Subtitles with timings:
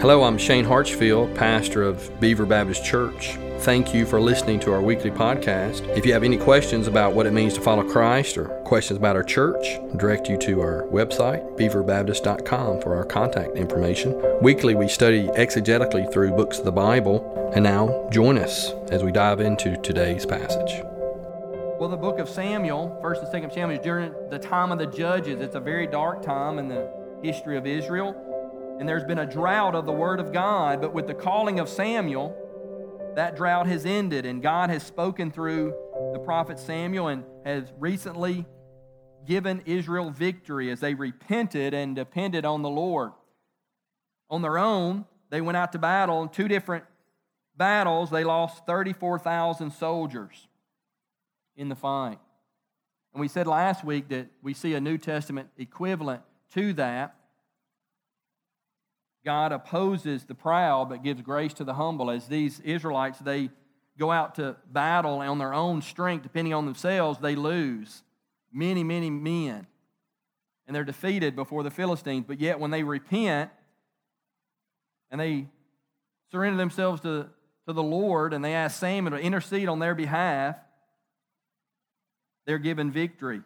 [0.00, 3.32] Hello, I'm Shane Hartsfield, pastor of Beaver Baptist Church.
[3.62, 5.88] Thank you for listening to our weekly podcast.
[5.96, 9.16] If you have any questions about what it means to follow Christ or questions about
[9.16, 14.22] our church, I direct you to our website, beaverbaptist.com, for our contact information.
[14.40, 17.50] Weekly, we study exegetically through books of the Bible.
[17.56, 20.80] And now, join us as we dive into today's passage.
[21.80, 24.86] Well, the book of Samuel, 1st and 2nd Samuel, is during the time of the
[24.86, 25.40] judges.
[25.40, 26.88] It's a very dark time in the
[27.20, 28.27] history of Israel
[28.78, 30.80] and there's been a drought of the Word of God.
[30.80, 32.36] But with the calling of Samuel,
[33.16, 35.74] that drought has ended, and God has spoken through
[36.12, 38.46] the prophet Samuel and has recently
[39.26, 43.10] given Israel victory as they repented and depended on the Lord.
[44.30, 46.22] On their own, they went out to battle.
[46.22, 46.84] In two different
[47.56, 50.46] battles, they lost 34,000 soldiers
[51.56, 52.18] in the fight.
[53.12, 56.22] And we said last week that we see a New Testament equivalent
[56.54, 57.16] to that
[59.28, 62.10] God opposes the proud but gives grace to the humble.
[62.10, 63.50] As these Israelites, they
[63.98, 68.02] go out to battle on their own strength, depending on themselves, they lose
[68.50, 69.66] many, many men.
[70.66, 72.24] And they're defeated before the Philistines.
[72.26, 73.50] But yet, when they repent
[75.10, 75.48] and they
[76.32, 77.28] surrender themselves to,
[77.66, 80.56] to the Lord and they ask Samuel to intercede on their behalf,
[82.46, 83.42] they're given victory.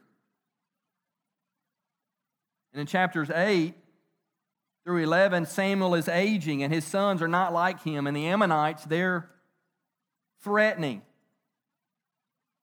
[2.72, 3.74] And in chapters 8,
[4.84, 8.06] through 11, Samuel is aging and his sons are not like him.
[8.06, 9.30] And the Ammonites, they're
[10.42, 11.02] threatening.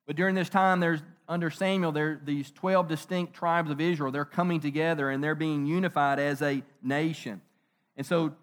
[0.05, 4.11] But during this time, there's under Samuel, there these 12 distinct tribes of Israel.
[4.11, 7.41] They're coming together and they're being unified as a nation.
[7.95, 8.33] And so,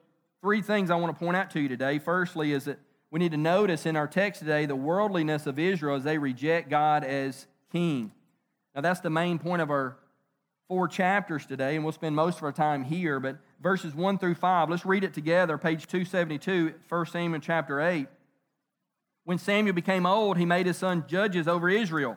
[0.40, 1.98] three things I want to point out to you today.
[1.98, 2.78] Firstly, is that
[3.10, 6.70] we need to notice in our text today the worldliness of Israel as they reject
[6.70, 8.12] God as king.
[8.74, 9.96] Now, that's the main point of our
[10.68, 14.34] four chapters today, and we'll spend most of our time here, but verses 1 through
[14.34, 18.06] 5, let's read it together, page 272, 1 Samuel chapter 8.
[19.24, 22.16] When Samuel became old, he made his son judges over Israel.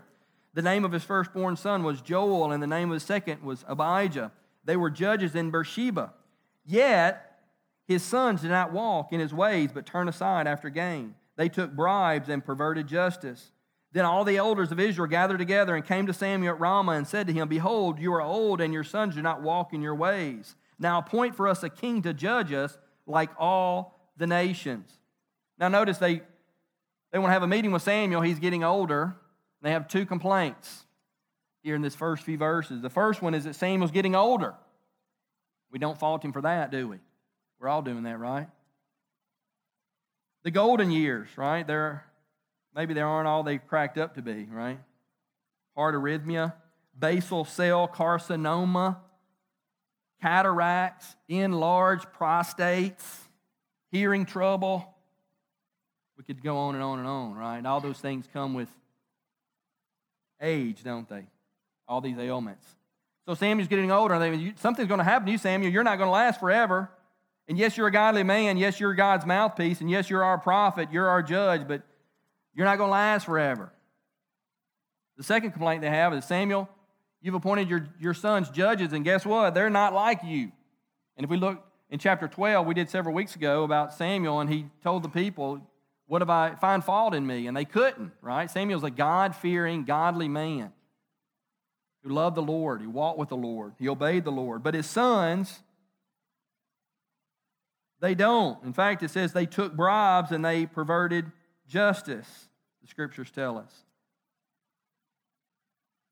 [0.53, 3.65] The name of his firstborn son was Joel, and the name of his second was
[3.67, 4.31] Abijah.
[4.63, 6.13] They were judges in Beersheba.
[6.65, 7.39] Yet
[7.87, 11.15] his sons did not walk in his ways, but turned aside after gain.
[11.37, 13.51] They took bribes and perverted justice.
[13.91, 17.07] Then all the elders of Israel gathered together and came to Samuel at Ramah and
[17.07, 19.95] said to him, Behold, you are old, and your sons do not walk in your
[19.95, 20.55] ways.
[20.79, 24.91] Now appoint for us a king to judge us like all the nations.
[25.57, 26.21] Now notice they,
[27.11, 28.21] they want to have a meeting with Samuel.
[28.21, 29.15] He's getting older.
[29.61, 30.85] They have two complaints
[31.61, 32.81] here in this first few verses.
[32.81, 34.55] The first one is that Samuel's getting older.
[35.71, 36.97] We don't fault him for that, do we?
[37.59, 38.47] We're all doing that, right?
[40.43, 41.67] The golden years, right?
[41.67, 42.05] They're
[42.75, 44.79] Maybe they aren't all they cracked up to be, right?
[45.75, 46.53] Heart arrhythmia,
[46.97, 48.97] basal cell carcinoma,
[50.21, 53.03] cataracts, enlarged prostates,
[53.91, 54.95] hearing trouble.
[56.17, 57.65] We could go on and on and on, right?
[57.65, 58.69] All those things come with
[60.41, 61.27] age, don't they?
[61.87, 62.65] All these ailments.
[63.25, 64.15] So Samuel's getting older,
[64.57, 65.71] something's going to happen to you, Samuel.
[65.71, 66.89] You're not going to last forever.
[67.47, 68.57] And yes, you're a godly man.
[68.57, 69.81] Yes, you're God's mouthpiece.
[69.81, 70.89] And yes, you're our prophet.
[70.91, 71.67] You're our judge.
[71.67, 71.81] But
[72.53, 73.71] you're not going to last forever.
[75.17, 76.69] The second complaint they have is Samuel,
[77.21, 79.53] you've appointed your, your sons judges, and guess what?
[79.53, 80.51] They're not like you.
[81.17, 84.49] And if we look in chapter 12, we did several weeks ago about Samuel, and
[84.49, 85.59] he told the people,
[86.07, 87.47] What have I find fault in me?
[87.47, 88.49] And they couldn't, right?
[88.49, 90.71] Samuel's a God fearing, godly man
[92.03, 92.81] who loved the Lord.
[92.81, 93.73] He walked with the Lord.
[93.77, 94.63] He obeyed the Lord.
[94.63, 95.59] But his sons,
[97.99, 98.63] they don't.
[98.63, 101.31] In fact, it says they took bribes and they perverted
[101.67, 102.47] justice,
[102.81, 103.83] the scriptures tell us.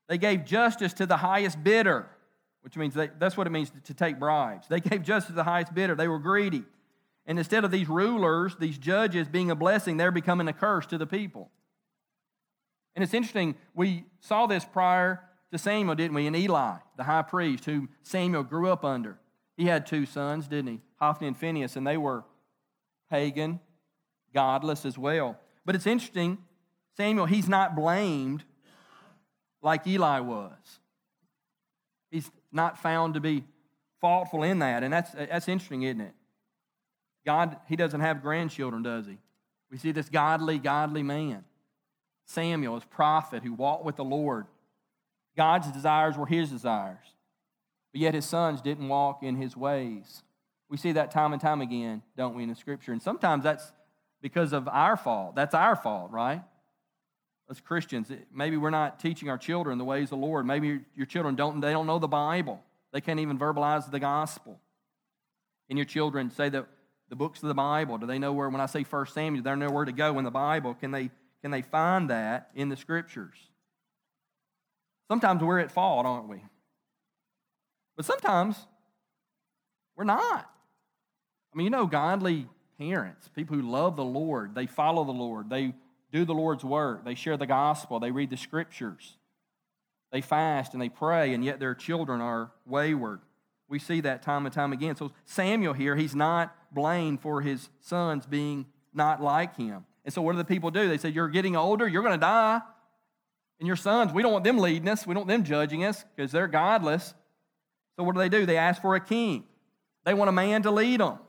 [0.08, 2.08] They gave justice to the highest bidder,
[2.62, 4.68] which means they, that's what it means to, to take bribes.
[4.68, 5.96] They gave justice to the highest bidder.
[5.96, 6.64] They were greedy.
[7.26, 10.98] And instead of these rulers, these judges being a blessing, they're becoming a curse to
[10.98, 11.52] the people.
[12.96, 16.26] And it's interesting, we saw this prior to Samuel, didn't we?
[16.26, 19.20] And Eli, the high priest, who Samuel grew up under.
[19.56, 20.82] He had two sons, didn't he?
[21.00, 22.24] Hophni and Phinehas, and they were
[23.10, 23.60] pagan,
[24.34, 25.38] godless as well.
[25.66, 26.38] But it's interesting,
[26.96, 28.46] Samuel, he's not blamed
[29.62, 30.80] like Eli was.
[32.12, 33.44] He's not found to be
[34.00, 34.84] faultful in that.
[34.84, 36.14] And that's, that's interesting, isn't it?
[37.26, 39.18] God, he doesn't have grandchildren, does he?
[39.70, 41.44] We see this godly, godly man.
[42.26, 44.46] Samuel, his prophet who walked with the Lord.
[45.36, 46.98] God's desires were his desires.
[47.92, 50.24] But yet his sons didn't walk in his ways.
[50.70, 52.92] We see that time and time again, don't we, in the scripture?
[52.92, 53.72] And sometimes that's
[54.22, 55.36] because of our fault.
[55.36, 56.42] That's our fault, right?
[57.50, 60.46] As Christians, maybe we're not teaching our children the ways of the Lord.
[60.46, 62.62] Maybe your children don't, they don't know the Bible.
[62.92, 64.60] They can't even verbalize the gospel.
[65.70, 66.68] And your children say that
[67.10, 67.98] the books of the Bible?
[67.98, 70.26] Do they know where, when I say First Samuel, they know where to go in
[70.26, 70.74] the Bible?
[70.74, 71.10] Can they,
[71.42, 73.38] can they find that in the scriptures?
[75.08, 76.44] Sometimes we're at fault, aren't we?
[77.96, 78.58] But sometimes
[79.96, 80.50] we're not.
[81.54, 82.48] I mean, you know, godly
[82.78, 85.74] parents, people who love the Lord, they follow the Lord, they
[86.12, 89.18] do the Lord's work, they share the gospel, they read the scriptures,
[90.12, 93.22] they fast and they pray, and yet their children are wayward.
[93.70, 94.96] We see that time and time again.
[94.96, 99.86] So, Samuel here, he's not blamed for his sons being not like him.
[100.06, 100.88] And so, what do the people do?
[100.88, 102.62] They say, You're getting older, you're going to die.
[103.60, 106.06] And your sons, we don't want them leading us, we don't want them judging us
[106.16, 107.14] because they're godless.
[107.98, 108.46] So, what do they do?
[108.46, 109.44] They ask for a king,
[110.06, 111.20] they want a man to lead them.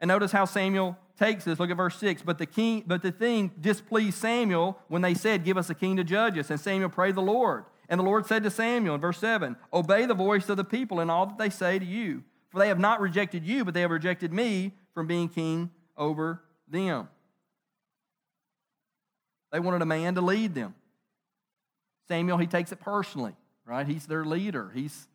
[0.00, 1.58] And notice how Samuel takes this.
[1.58, 2.22] Look at verse 6.
[2.22, 5.96] But the king, but the thing displeased Samuel when they said, Give us a king
[5.96, 6.50] to judge us.
[6.50, 7.64] And Samuel prayed the Lord.
[7.88, 11.00] And the Lord said to Samuel in verse 7, Obey the voice of the people
[11.00, 12.24] in all that they say to you.
[12.50, 16.42] For they have not rejected you, but they have rejected me from being king over
[16.68, 17.08] them.
[19.52, 20.74] They wanted a man to lead them.
[22.08, 23.34] Samuel, he takes it personally,
[23.64, 23.86] right?
[23.86, 24.70] He's their leader.
[24.74, 25.08] He's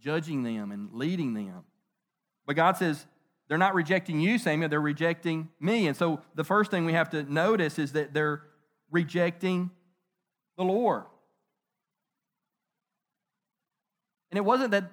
[0.00, 1.64] judging them and leading them.
[2.46, 3.06] But God says,
[3.52, 5.86] they're not rejecting you, Samuel, they're rejecting me.
[5.86, 8.44] And so the first thing we have to notice is that they're
[8.90, 9.70] rejecting
[10.56, 11.02] the Lord.
[14.30, 14.90] And it wasn't that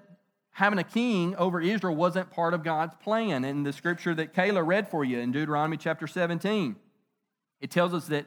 [0.52, 3.46] having a king over Israel wasn't part of God's plan.
[3.46, 6.76] In the scripture that Kayla read for you in Deuteronomy chapter 17,
[7.62, 8.26] it tells us that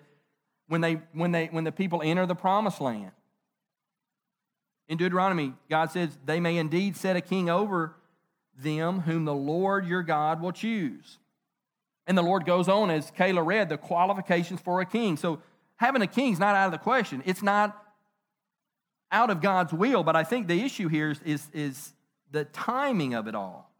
[0.66, 3.12] when, they, when, they, when the people enter the promised land,
[4.88, 7.96] in Deuteronomy, God says, They may indeed set a king over
[8.58, 11.18] them whom the Lord your God will choose.
[12.06, 15.16] And the Lord goes on, as Kayla read, the qualifications for a king.
[15.16, 15.40] So
[15.76, 17.22] having a king is not out of the question.
[17.24, 17.76] It's not
[19.10, 21.92] out of God's will, but I think the issue here is, is, is
[22.30, 23.70] the timing of it all.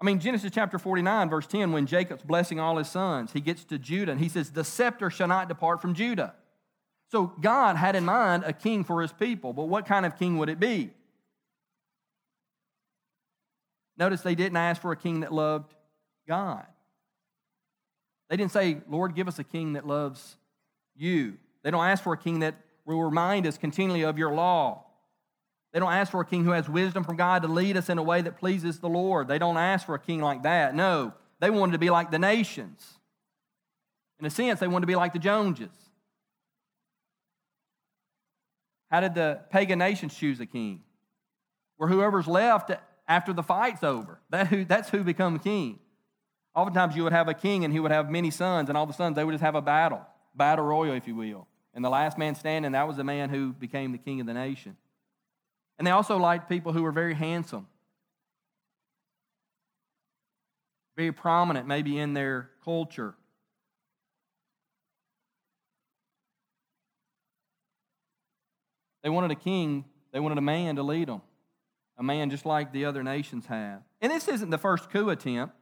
[0.00, 3.64] I mean, Genesis chapter 49, verse 10, when Jacob's blessing all his sons, he gets
[3.66, 6.34] to Judah and he says, The scepter shall not depart from Judah.
[7.12, 10.38] So God had in mind a king for his people, but what kind of king
[10.38, 10.90] would it be?
[14.02, 15.72] Notice they didn't ask for a king that loved
[16.26, 16.66] God.
[18.28, 20.34] They didn't say, Lord, give us a king that loves
[20.96, 21.34] you.
[21.62, 24.86] They don't ask for a king that will remind us continually of your law.
[25.72, 27.96] They don't ask for a king who has wisdom from God to lead us in
[27.96, 29.28] a way that pleases the Lord.
[29.28, 30.74] They don't ask for a king like that.
[30.74, 32.84] No, they wanted to be like the nations.
[34.18, 35.70] In a sense, they wanted to be like the Joneses.
[38.90, 40.82] How did the pagan nations choose a king?
[41.76, 42.72] Where whoever's left
[43.06, 44.20] after the fight's over.
[44.30, 45.78] That who, that's who becomes king.
[46.54, 48.92] Oftentimes you would have a king and he would have many sons, and all the
[48.92, 50.02] sons, they would just have a battle,
[50.34, 51.46] battle royal, if you will.
[51.74, 54.34] And the last man standing, that was the man who became the king of the
[54.34, 54.76] nation.
[55.78, 57.66] And they also liked people who were very handsome,
[60.96, 63.14] very prominent, maybe in their culture.
[69.02, 71.22] They wanted a king, they wanted a man to lead them
[71.98, 73.82] a man just like the other nations have.
[74.00, 75.54] And this isn't the first coup attempt.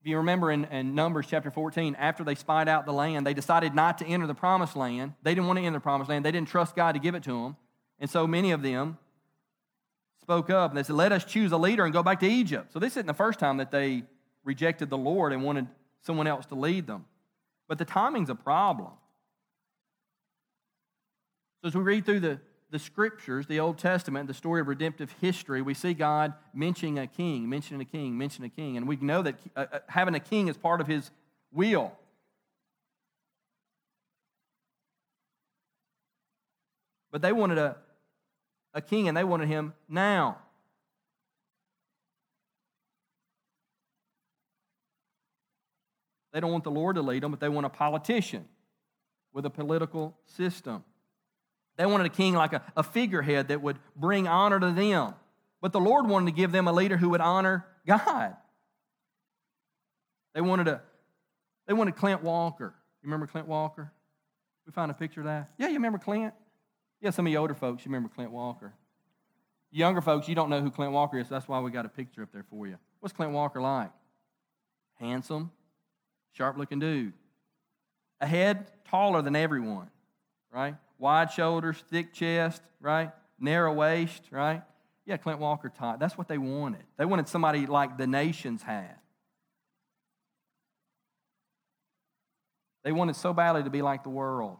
[0.00, 3.34] If you remember in, in, Numbers chapter 14, after they spied out the land, they
[3.34, 5.14] decided not to enter the promised land.
[5.22, 6.24] They didn't want to enter the promised land.
[6.24, 7.56] They didn't trust God to give it to them.
[8.00, 8.98] And so many of them
[10.20, 12.72] spoke up and they said, Let us choose a leader and go back to Egypt.
[12.72, 14.02] So this isn't the first time that they
[14.42, 15.68] rejected the Lord and wanted
[16.00, 17.04] someone else to lead them.
[17.68, 18.90] But the timing's a problem.
[21.60, 22.40] So as we read through the
[22.72, 27.06] the scriptures, the Old Testament, the story of redemptive history, we see God mentioning a
[27.06, 28.78] king, mentioning a king, mentioning a king.
[28.78, 31.10] And we know that uh, uh, having a king is part of his
[31.52, 31.92] will.
[37.10, 37.76] But they wanted a,
[38.72, 40.38] a king and they wanted him now.
[46.32, 48.46] They don't want the Lord to lead them, but they want a politician
[49.34, 50.84] with a political system.
[51.76, 55.14] They wanted a king like a, a figurehead that would bring honor to them.
[55.60, 58.36] But the Lord wanted to give them a leader who would honor God.
[60.34, 60.82] They wanted a
[61.66, 62.74] they wanted Clint Walker.
[63.02, 63.92] You remember Clint Walker?
[64.66, 65.50] We found a picture of that.
[65.58, 66.34] Yeah, you remember Clint?
[67.00, 68.72] Yeah, some of you older folks, you remember Clint Walker.
[69.70, 71.88] Younger folks, you don't know who Clint Walker is, so that's why we got a
[71.88, 72.76] picture up there for you.
[73.00, 73.90] What's Clint Walker like?
[75.00, 75.50] Handsome,
[76.32, 77.12] sharp looking dude.
[78.20, 79.90] A head taller than everyone,
[80.52, 80.76] right?
[81.02, 83.10] wide shoulders, thick chest, right?
[83.38, 84.62] Narrow waist, right?
[85.04, 85.98] Yeah, Clint Walker taught.
[85.98, 86.84] That's what they wanted.
[86.96, 88.94] They wanted somebody like the nations had.
[92.84, 94.58] They wanted so badly to be like the world.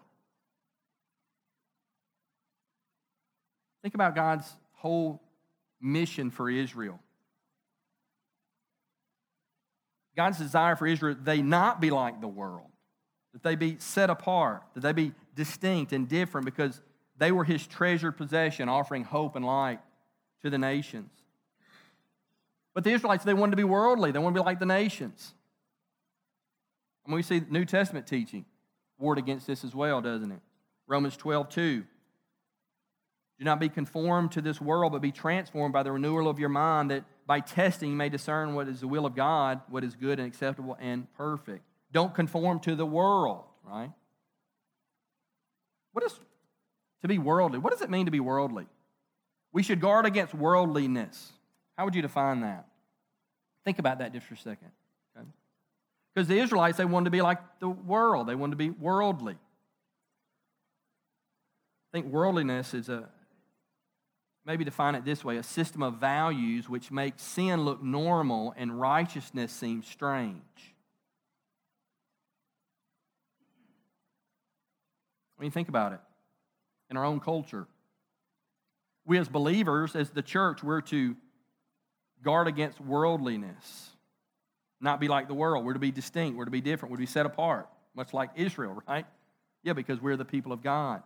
[3.82, 5.22] Think about God's whole
[5.80, 6.99] mission for Israel.
[10.16, 12.72] God's desire for Israel, they not be like the world,
[13.32, 16.80] that they be set apart, that they be distinct and different because
[17.16, 19.80] they were his treasured possession, offering hope and light
[20.42, 21.10] to the nations.
[22.74, 25.34] But the Israelites, they wanted to be worldly, they wanted to be like the nations.
[27.04, 28.44] And we see New Testament teaching
[28.98, 30.40] ward against this as well, doesn't it?
[30.86, 31.84] Romans 12, 2.
[33.38, 36.48] Do not be conformed to this world, but be transformed by the renewal of your
[36.48, 39.96] mind, that by testing you may discern what is the will of God, what is
[39.96, 41.64] good and acceptable and perfect.
[41.92, 43.90] Don't conform to the world, right?
[45.92, 46.18] What is
[47.02, 47.58] to be worldly?
[47.58, 48.66] What does it mean to be worldly?
[49.52, 51.32] We should guard against worldliness.
[51.76, 52.66] How would you define that?
[53.64, 54.70] Think about that just for a second.
[55.16, 55.26] Okay?
[56.14, 59.34] Because the Israelites, they wanted to be like the world, they wanted to be worldly.
[59.34, 63.08] I think worldliness is a,
[64.46, 68.80] maybe define it this way a system of values which makes sin look normal and
[68.80, 70.72] righteousness seem strange.
[75.42, 75.99] When you think about it,
[76.88, 77.66] in our own culture,
[79.04, 81.16] we as believers, as the church, we're to
[82.22, 83.90] guard against worldliness,
[84.80, 85.64] not be like the world.
[85.64, 88.30] We're to be distinct, we're to be different, we're to be set apart, much like
[88.37, 89.04] Israel, right?
[89.64, 91.02] Yeah, because we're the people of God.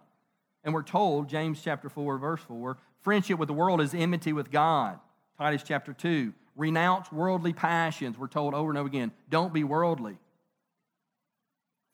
[0.64, 4.50] And we're told, James chapter 4, verse 4, friendship with the world is enmity with
[4.50, 4.98] God.
[5.38, 8.18] Titus chapter 2, renounce worldly passions.
[8.18, 10.18] We're told over and over again, don't be worldly.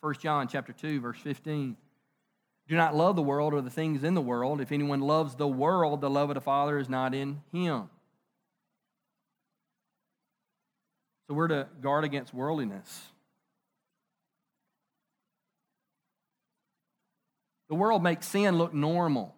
[0.01, 1.77] 1 John chapter 2, verse 15.
[2.69, 4.61] Do not love the world or the things in the world.
[4.61, 7.91] If anyone loves the world, the love of the Father is not in him.
[11.29, 13.03] So we're to guard against worldliness.
[17.69, 19.35] The world makes sin look normal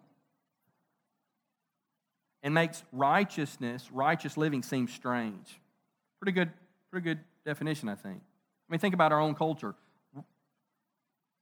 [2.43, 5.59] and makes righteousness, righteous living, seem strange.
[6.19, 6.51] Pretty good,
[6.91, 8.17] pretty good definition, I think.
[8.17, 9.73] I mean, think about our own culture.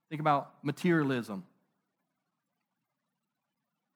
[0.08, 1.44] Think about materialism.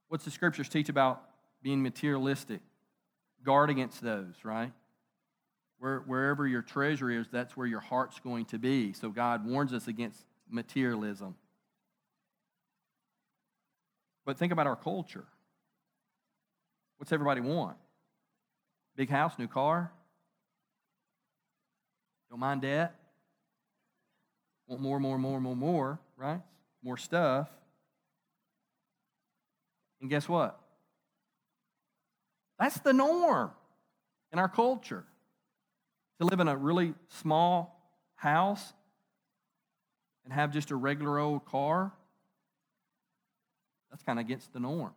[0.09, 1.23] What's the scriptures teach about
[1.63, 2.61] being materialistic?
[3.45, 4.73] Guard against those, right?
[5.79, 8.93] Where, wherever your treasure is, that's where your heart's going to be.
[8.93, 11.37] So God warns us against materialism.
[14.25, 15.25] But think about our culture.
[16.97, 17.77] What's everybody want?
[18.97, 19.93] Big house, new car?
[22.29, 22.95] Don't mind debt?
[24.67, 26.41] Want more, more, more, more, more, right?
[26.83, 27.49] More stuff.
[30.01, 30.59] And guess what?
[32.59, 33.51] That's the norm
[34.33, 35.05] in our culture.
[36.21, 38.73] To live in a really small house
[40.25, 41.93] and have just a regular old car
[43.91, 44.93] that's kind of against the norm.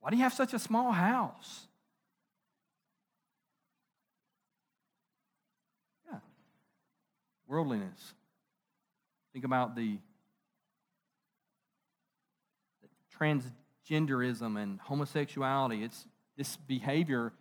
[0.00, 1.66] Why do you have such a small house?
[6.10, 6.18] Yeah.
[7.46, 8.14] Worldliness.
[9.32, 9.98] Think about the,
[12.82, 12.88] the
[13.88, 15.82] transgenderism and homosexuality.
[15.82, 17.32] It's this behavior,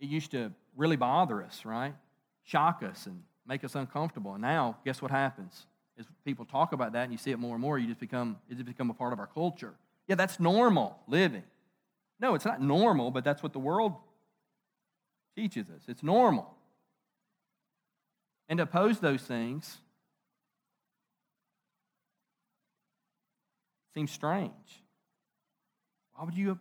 [0.00, 1.94] it used to really bother us, right?
[2.44, 4.32] Shock us and make us uncomfortable.
[4.32, 5.66] And now, guess what happens?
[5.98, 8.36] as people talk about that and you see it more and more, you just become,
[8.50, 9.74] it just become a part of our culture.
[10.06, 11.42] Yeah, that's normal living.
[12.20, 13.94] No, it's not normal, but that's what the world
[15.34, 15.82] teaches us.
[15.88, 16.54] It's normal.
[18.48, 19.78] And to oppose those things
[23.96, 24.52] seems strange.
[26.14, 26.58] Why would you,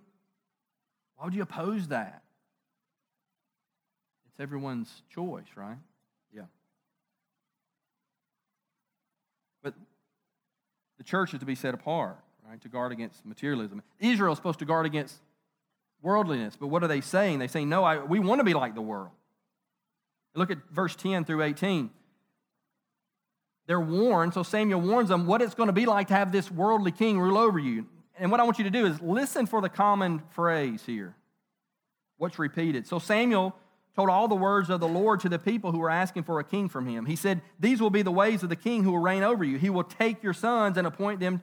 [1.18, 2.24] why would you oppose that?
[4.30, 5.76] It's everyone's choice, right?
[6.34, 6.44] Yeah.
[9.62, 9.74] But
[10.98, 13.82] the church is to be set apart, right, to guard against materialism.
[14.00, 15.18] Israel is supposed to guard against
[16.02, 17.40] worldliness, but what are they saying?
[17.40, 19.12] They say, no, I, we want to be like the world.
[20.36, 21.90] Look at verse 10 through 18.
[23.68, 26.52] They're warned, so Samuel warns them what it's going to be like to have this
[26.52, 27.88] worldly king rule over you.
[28.18, 31.16] And what I want you to do is listen for the common phrase here.
[32.18, 32.88] What's repeated?
[32.88, 33.56] So Samuel
[33.96, 36.44] told all the words of the Lord to the people who were asking for a
[36.44, 37.06] king from him.
[37.06, 39.58] He said, These will be the ways of the king who will reign over you.
[39.58, 41.42] He will take your sons and appoint them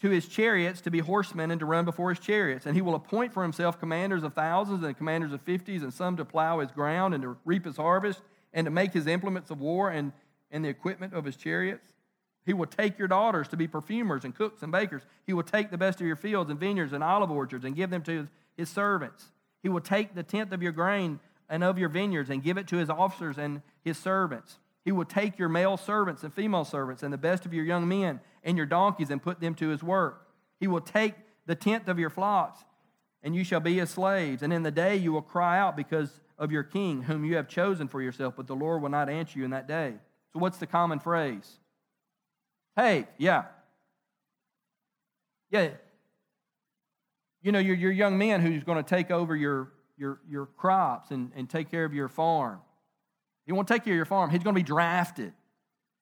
[0.00, 2.66] to his chariots to be horsemen and to run before his chariots.
[2.66, 6.16] And he will appoint for himself commanders of thousands and commanders of fifties, and some
[6.16, 8.20] to plow his ground and to reap his harvest,
[8.52, 10.12] and to make his implements of war and,
[10.52, 11.86] and the equipment of his chariots.
[12.44, 15.02] He will take your daughters to be perfumers and cooks and bakers.
[15.26, 17.90] He will take the best of your fields and vineyards and olive orchards and give
[17.90, 19.26] them to his servants.
[19.62, 22.66] He will take the tenth of your grain and of your vineyards and give it
[22.68, 24.58] to his officers and his servants.
[24.84, 27.86] He will take your male servants and female servants and the best of your young
[27.86, 30.26] men and your donkeys and put them to his work.
[30.58, 31.14] He will take
[31.46, 32.60] the tenth of your flocks,
[33.22, 34.42] and you shall be his slaves.
[34.42, 37.46] And in the day you will cry out because of your king, whom you have
[37.46, 39.94] chosen for yourself, but the Lord will not answer you in that day.
[40.32, 41.58] So, what's the common phrase?
[42.76, 43.44] Hey, yeah.
[45.50, 45.70] Yeah.
[47.42, 51.10] You know, you're your young man who's going to take over your, your, your crops
[51.10, 52.60] and, and take care of your farm.
[53.44, 54.30] He won't take care of your farm.
[54.30, 55.32] He's going to be drafted,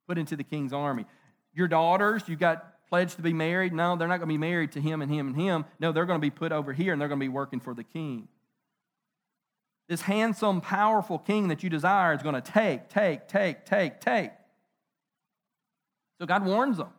[0.06, 1.06] put into the king's army.
[1.54, 3.72] Your daughters, you got pledged to be married.
[3.72, 5.64] No, they're not going to be married to him and him and him.
[5.80, 7.74] No, they're going to be put over here and they're going to be working for
[7.74, 8.28] the king.
[9.90, 14.30] This handsome, powerful king that you desire is going to take, take, take, take, take.
[16.20, 16.90] So God warns them.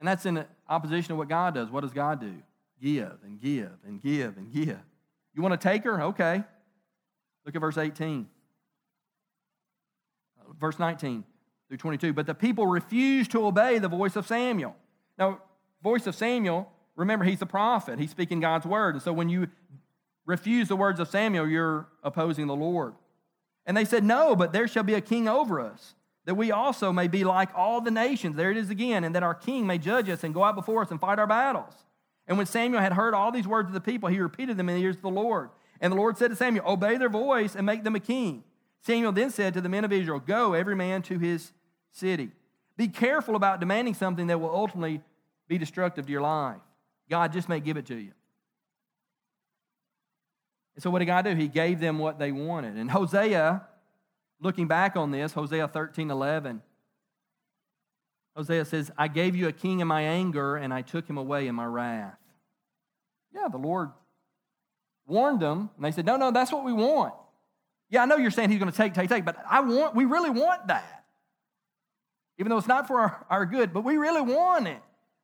[0.00, 1.70] And that's in opposition to what God does.
[1.70, 2.32] What does God do?
[2.82, 4.80] Give and give and give and give.
[5.32, 6.02] You want to take her?
[6.02, 6.42] Okay.
[7.46, 8.26] Look at verse 18.
[10.40, 11.22] Uh, verse 19
[11.68, 12.12] through 22.
[12.14, 14.74] But the people refused to obey the voice of Samuel.
[15.16, 15.40] Now,
[15.84, 18.00] voice of Samuel, remember, he's the prophet.
[18.00, 18.96] He's speaking God's word.
[18.96, 19.46] And so when you
[20.30, 22.94] refuse the words of Samuel, you're opposing the Lord.
[23.66, 25.94] And they said, No, but there shall be a king over us,
[26.24, 28.36] that we also may be like all the nations.
[28.36, 30.82] There it is again, and that our king may judge us and go out before
[30.82, 31.74] us and fight our battles.
[32.26, 34.76] And when Samuel had heard all these words of the people, he repeated them in
[34.76, 35.50] the ears of the Lord.
[35.80, 38.44] And the Lord said to Samuel, Obey their voice and make them a king.
[38.82, 41.52] Samuel then said to the men of Israel, Go, every man to his
[41.90, 42.30] city.
[42.76, 45.02] Be careful about demanding something that will ultimately
[45.48, 46.60] be destructive to your life.
[47.08, 48.12] God just may give it to you.
[50.80, 51.34] So, what did God do?
[51.34, 52.76] He gave them what they wanted.
[52.76, 53.62] And Hosea,
[54.40, 56.62] looking back on this, Hosea 13 11,
[58.36, 61.46] Hosea says, I gave you a king in my anger, and I took him away
[61.46, 62.16] in my wrath.
[63.34, 63.90] Yeah, the Lord
[65.06, 67.14] warned them, and they said, No, no, that's what we want.
[67.90, 70.04] Yeah, I know you're saying he's going to take, take, take, but I want, we
[70.04, 71.04] really want that.
[72.38, 74.80] Even though it's not for our, our good, but we really want it.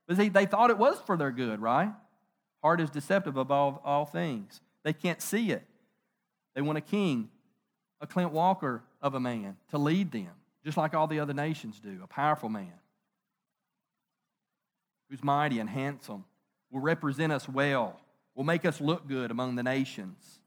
[0.07, 1.93] But they, they thought it was for their good, right?
[2.63, 4.61] Heart is deceptive above all things.
[4.87, 5.65] They can't see it.
[6.55, 7.29] They want a king,
[8.01, 10.31] a Clint Walker of a man to lead them,
[10.65, 12.73] just like all the other nations do, a powerful man
[15.11, 16.25] who's mighty and handsome,
[16.71, 17.99] will represent us well,
[18.37, 20.39] will make us look good among the nations.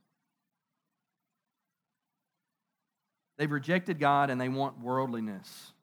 [3.37, 5.73] They've rejected God and they want worldliness.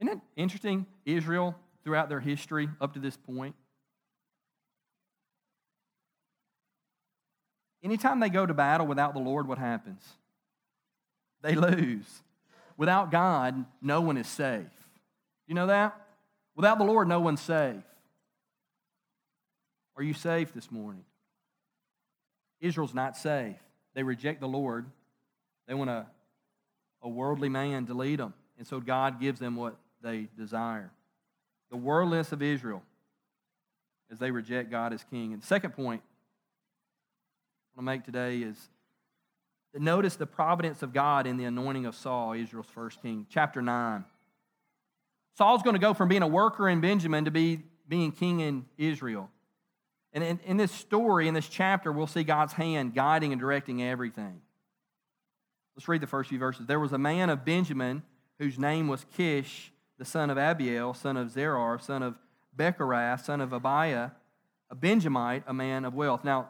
[0.00, 0.86] Isn't it interesting?
[1.04, 3.54] Israel, throughout their history up to this point,
[7.82, 10.02] anytime they go to battle without the Lord, what happens?
[11.42, 12.22] They lose.
[12.76, 14.66] Without God, no one is safe.
[15.46, 16.00] You know that?
[16.54, 17.82] Without the Lord, no one's safe.
[19.96, 21.04] Are you safe this morning?
[22.60, 23.56] Israel's not safe.
[23.94, 24.86] They reject the Lord.
[25.66, 26.06] They want a,
[27.02, 28.34] a worldly man to lead them.
[28.58, 30.90] And so God gives them what they desire.
[31.70, 32.82] The worldliness of Israel
[34.10, 35.32] as they reject God as king.
[35.32, 36.02] And second point
[37.76, 38.56] want to make today is
[39.74, 43.26] notice the providence of God in the anointing of Saul, Israel's first king.
[43.30, 44.04] Chapter 9.
[45.38, 48.66] Saul's going to go from being a worker in Benjamin to be, being king in
[48.76, 49.30] Israel.
[50.12, 53.82] And in, in this story, in this chapter, we'll see God's hand guiding and directing
[53.82, 54.40] everything.
[55.76, 56.66] Let's read the first few verses.
[56.66, 58.02] There was a man of Benjamin
[58.38, 62.16] whose name was Kish, the son of Abiel, son of Zerah, son of
[62.56, 64.10] Bechorath, son of Abiah,
[64.68, 66.24] a Benjamite, a man of wealth.
[66.24, 66.48] Now,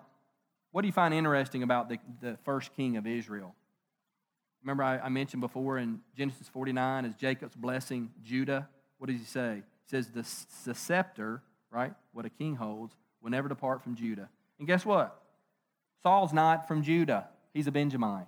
[0.73, 3.55] what do you find interesting about the, the first king of Israel?
[4.63, 9.25] Remember, I, I mentioned before in Genesis 49, as Jacob's blessing Judah, what does he
[9.25, 9.63] say?
[9.85, 10.23] He says, the,
[10.65, 14.29] the scepter, right, what a king holds, will never depart from Judah.
[14.59, 15.21] And guess what?
[16.03, 18.27] Saul's not from Judah, he's a Benjamite.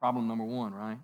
[0.00, 0.98] Problem number one, right?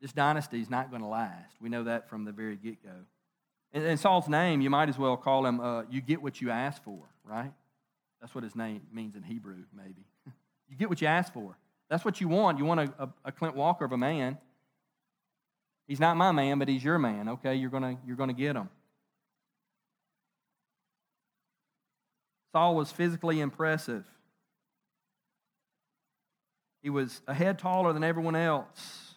[0.00, 1.54] This dynasty is not going to last.
[1.60, 2.90] We know that from the very get go.
[3.72, 6.50] And, and, Saul's name, you might as well call him, uh, you get what you
[6.50, 7.52] ask for, right?
[8.20, 10.06] That's what his name means in Hebrew, maybe.
[10.68, 11.56] you get what you ask for.
[11.88, 12.58] That's what you want.
[12.58, 14.38] You want a, a, a Clint Walker of a man.
[15.86, 17.54] He's not my man, but he's your man, okay?
[17.54, 18.68] You're going to you're going to get him.
[22.52, 24.04] Saul was physically impressive.
[26.82, 29.14] He was a head taller than everyone else.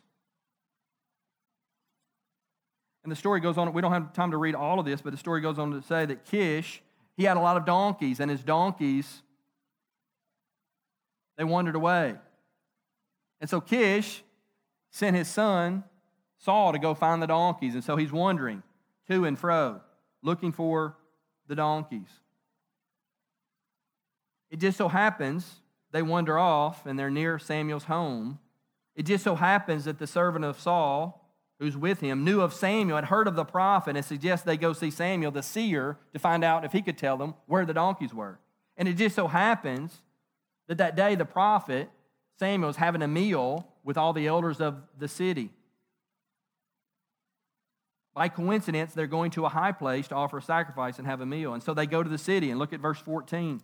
[3.04, 5.12] And the story goes on, we don't have time to read all of this, but
[5.12, 6.82] the story goes on to say that Kish,
[7.18, 9.22] he had a lot of donkeys, and his donkeys,
[11.38, 12.16] they wandered away.
[13.42, 14.24] And so Kish
[14.92, 15.84] sent his son,
[16.38, 17.74] Saul, to go find the donkeys.
[17.74, 18.64] And so he's wandering
[19.10, 19.82] to and fro,
[20.22, 20.96] looking for
[21.48, 22.08] the donkeys.
[24.50, 25.60] It just so happens
[25.92, 28.40] they wander off and they're near Samuel's home.
[28.96, 31.25] It just so happens that the servant of Saul,
[31.60, 34.74] who's with him, knew of Samuel, had heard of the prophet, and suggests they go
[34.74, 38.14] see Samuel, the seer, to find out if he could tell them where the donkeys
[38.14, 38.40] were.
[38.78, 40.02] And it just so happens
[40.68, 41.90] that that day the prophet,
[42.38, 45.50] Samuel, is having a meal with all the elders of the city.
[48.14, 51.26] By coincidence, they're going to a high place to offer a sacrifice and have a
[51.26, 51.54] meal.
[51.54, 53.62] And so they go to the city and look at verse 14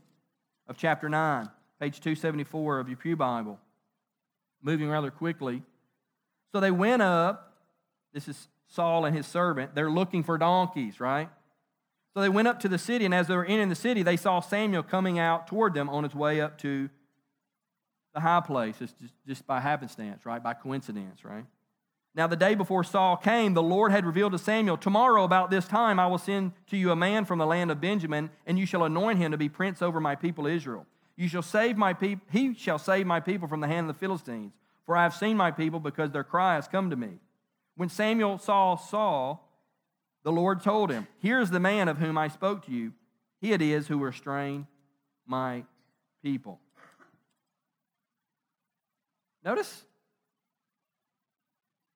[0.67, 1.49] of chapter 9,
[1.79, 3.59] page 274 of your Pew Bible.
[4.61, 5.63] Moving rather quickly.
[6.53, 7.50] So they went up.
[8.13, 9.75] This is Saul and his servant.
[9.75, 11.29] They're looking for donkeys, right?
[12.13, 14.17] So they went up to the city, and as they were entering the city, they
[14.17, 16.89] saw Samuel coming out toward them on his way up to
[18.13, 18.81] the high place.
[18.81, 20.43] It's just, just by happenstance, right?
[20.43, 21.45] By coincidence, right?
[22.13, 25.65] Now, the day before Saul came, the Lord had revealed to Samuel, Tomorrow, about this
[25.65, 28.65] time, I will send to you a man from the land of Benjamin, and you
[28.65, 30.85] shall anoint him to be prince over my people Israel.
[31.15, 33.99] You shall save my people, he shall save my people from the hand of the
[33.99, 34.51] Philistines,
[34.85, 37.19] for I have seen my people because their cry has come to me.
[37.75, 39.47] When Samuel saw Saul,
[40.23, 42.93] the Lord told him, Here is the man of whom I spoke to you.
[43.39, 44.67] He it is who will restrain
[45.25, 45.63] my
[46.21, 46.59] people.
[49.43, 49.83] Notice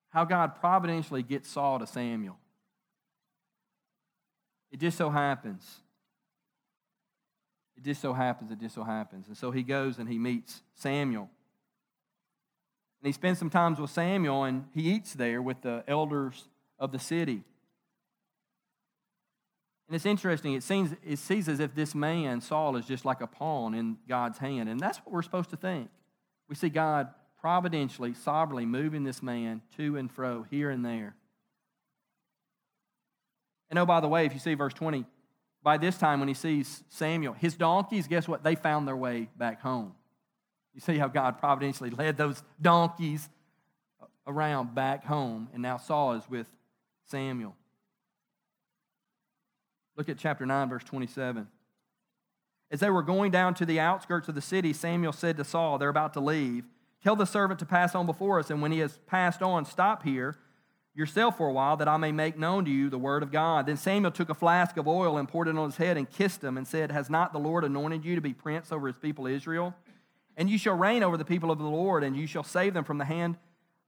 [0.08, 2.38] how God providentially gets Saul to Samuel.
[4.72, 5.80] It just so happens.
[7.76, 9.28] It just so happens, it just so happens.
[9.28, 11.30] And so he goes and he meets Samuel.
[13.06, 16.98] He spends some time with Samuel and he eats there with the elders of the
[16.98, 17.44] city.
[19.86, 23.20] And it's interesting, it seems it seems as if this man, Saul, is just like
[23.20, 24.68] a pawn in God's hand.
[24.68, 25.88] And that's what we're supposed to think.
[26.48, 27.08] We see God
[27.40, 31.14] providentially, sovereignly moving this man to and fro, here and there.
[33.70, 35.04] And oh, by the way, if you see verse 20,
[35.62, 38.42] by this time when he sees Samuel, his donkeys, guess what?
[38.42, 39.92] They found their way back home.
[40.76, 43.30] You see how God providentially led those donkeys
[44.26, 46.46] around back home, and now Saul is with
[47.06, 47.56] Samuel.
[49.96, 51.48] Look at chapter 9, verse 27.
[52.70, 55.78] As they were going down to the outskirts of the city, Samuel said to Saul,
[55.78, 56.64] They're about to leave.
[57.02, 60.02] Tell the servant to pass on before us, and when he has passed on, stop
[60.02, 60.36] here
[60.94, 63.64] yourself for a while, that I may make known to you the word of God.
[63.64, 66.44] Then Samuel took a flask of oil and poured it on his head and kissed
[66.44, 69.26] him and said, Has not the Lord anointed you to be prince over his people
[69.26, 69.74] Israel?
[70.36, 72.84] And you shall reign over the people of the Lord, and you shall save them
[72.84, 73.36] from the hand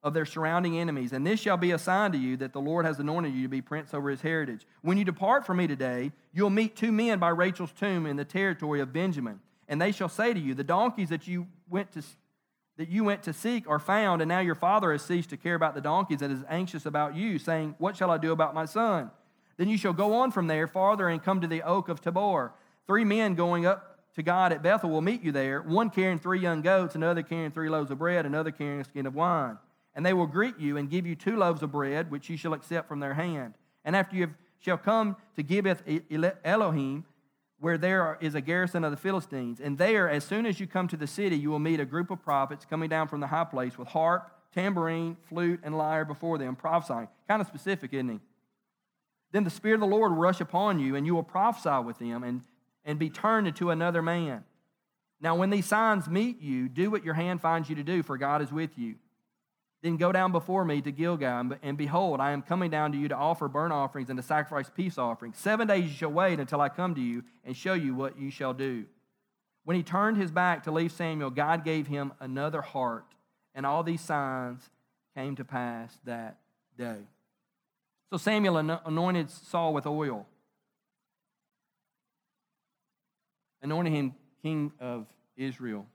[0.03, 1.13] of their surrounding enemies.
[1.13, 3.49] And this shall be a sign to you that the Lord has anointed you to
[3.49, 4.67] be prince over his heritage.
[4.83, 8.25] When you depart from me today, you'll meet two men by Rachel's tomb in the
[8.25, 9.41] territory of Benjamin.
[9.69, 12.03] And they shall say to you, The donkeys that you went to
[12.79, 15.57] that you went to seek are found, and now your father has ceased to care
[15.57, 18.67] about the donkeys and is anxious about you, saying, What shall I do about my
[18.67, 19.11] son?
[19.57, 22.53] Then you shall go on from there farther and come to the oak of Tabor.
[22.87, 23.88] Three men going up
[24.18, 27.52] to God at Bethel will meet you there, one carrying three young goats, another carrying
[27.52, 29.59] three loaves of bread, another carrying a skin of wine.
[29.94, 32.52] And they will greet you and give you two loaves of bread, which you shall
[32.52, 33.54] accept from their hand.
[33.85, 37.04] And after you have, shall come to Gibeath Elohim,
[37.61, 39.61] where there is a garrison of the Philistines.
[39.61, 42.11] And there, as soon as you come to the city, you will meet a group
[42.11, 46.38] of prophets coming down from the high place with harp, tambourine, flute, and lyre before
[46.38, 47.07] them, prophesying.
[47.28, 48.20] Kind of specific, isn't he?
[49.31, 52.00] Then the Spirit of the Lord will rush upon you, and you will prophesy with
[52.00, 52.42] them and,
[52.88, 54.42] and be turned into another man.
[55.20, 58.16] Now, when these signs meet you, do what your hand finds you to do, for
[58.16, 58.94] God is with you.
[59.83, 63.09] Then go down before me to Gilgal, and behold, I am coming down to you
[63.09, 65.37] to offer burnt offerings and to sacrifice peace offerings.
[65.37, 68.31] Seven days you shall wait until I come to you and show you what you
[68.31, 68.87] shall do.
[69.64, 73.05] When he turned his back to leave Samuel, God gave him another heart,
[73.55, 74.70] and all these signs
[75.14, 76.38] came to pass that
[76.79, 77.01] day.
[78.11, 80.27] So Samuel anointed Saul with oil,
[83.62, 85.87] anointed him king of Israel.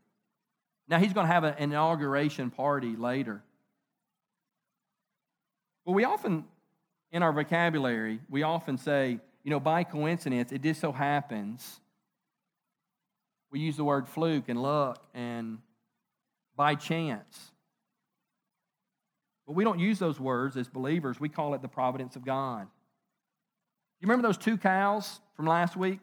[0.88, 3.42] Now he's going to have an inauguration party later.
[5.86, 6.46] Well, we often,
[7.12, 11.80] in our vocabulary, we often say, you know, by coincidence, it just so happens.
[13.52, 15.60] We use the word fluke and luck and
[16.56, 17.52] by chance.
[19.46, 21.20] But we don't use those words as believers.
[21.20, 22.68] We call it the providence of God.
[24.00, 26.00] You remember those two cows from last week?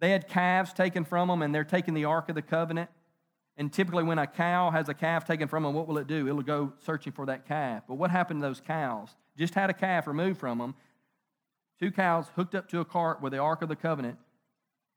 [0.00, 2.90] They had calves taken from them, and they're taking the Ark of the Covenant.
[3.56, 6.28] And typically, when a cow has a calf taken from them, what will it do?
[6.28, 7.82] It'll go searching for that calf.
[7.88, 9.16] But what happened to those cows?
[9.36, 10.74] Just had a calf removed from them.
[11.80, 14.18] Two cows hooked up to a cart with the Ark of the Covenant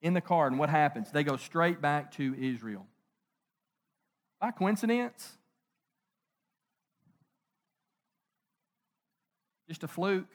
[0.01, 0.51] in the cart.
[0.51, 1.11] And what happens?
[1.11, 2.85] They go straight back to Israel.
[4.39, 5.37] By coincidence?
[9.67, 10.27] Just a fluke?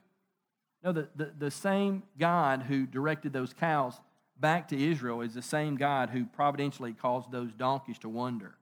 [0.83, 4.01] No, the, the, the same God who directed those cows
[4.41, 8.55] back to Israel is the same God who providentially caused those donkeys to wander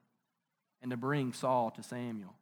[0.82, 2.34] and to bring Saul to Samuel.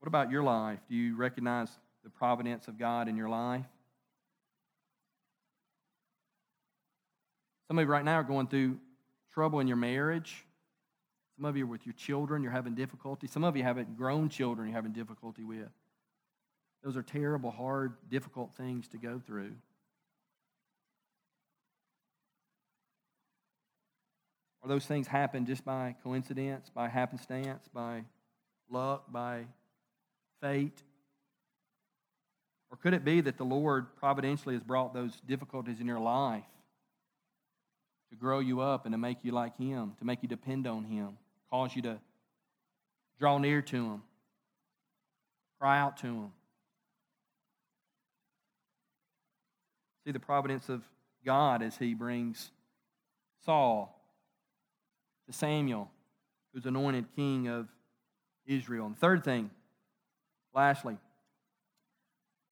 [0.00, 0.80] What about your life?
[0.88, 1.70] Do you recognize
[2.02, 3.64] the providence of God in your life?
[7.68, 8.78] Some of you right now are going through
[9.32, 10.44] trouble in your marriage.
[11.36, 13.26] Some of you are with your children, you're having difficulty.
[13.26, 15.70] Some of you haven't grown children, you're having difficulty with.
[16.84, 19.52] Those are terrible, hard, difficult things to go through.
[24.62, 28.04] Are those things happen just by coincidence, by happenstance, by
[28.70, 29.46] luck, by
[30.42, 30.82] fate?
[32.70, 36.44] Or could it be that the Lord providentially has brought those difficulties in your life
[38.10, 40.84] to grow you up and to make you like Him, to make you depend on
[40.84, 41.16] Him,
[41.50, 41.98] cause you to
[43.18, 44.02] draw near to Him,
[45.58, 46.32] cry out to Him?
[50.04, 50.82] See the providence of
[51.24, 52.50] God as He brings
[53.44, 53.98] Saul
[55.26, 55.90] to Samuel,
[56.52, 57.68] who's anointed king of
[58.46, 58.86] Israel.
[58.86, 59.50] And third thing,
[60.54, 60.98] lastly,